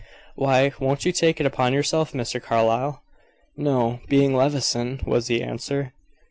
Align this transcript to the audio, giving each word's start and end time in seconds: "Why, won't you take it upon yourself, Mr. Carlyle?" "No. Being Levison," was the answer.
"Why, 0.33 0.71
won't 0.79 1.05
you 1.05 1.11
take 1.11 1.39
it 1.39 1.45
upon 1.45 1.73
yourself, 1.73 2.11
Mr. 2.11 2.41
Carlyle?" 2.41 3.03
"No. 3.55 3.99
Being 4.09 4.35
Levison," 4.35 4.99
was 5.05 5.27
the 5.27 5.43
answer. 5.43 5.93